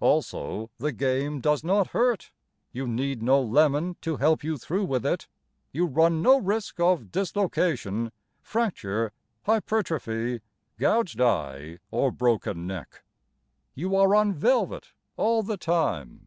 [0.00, 2.32] Also, the game does not hurt.
[2.72, 5.28] You need no lemon to help you through with it,
[5.70, 8.10] You run no risk of dislocation,
[8.40, 9.12] fracture,
[9.44, 10.40] hypertrophy,
[10.78, 13.02] gouged eye, or broken neck,
[13.74, 16.26] You are on velvet all the time.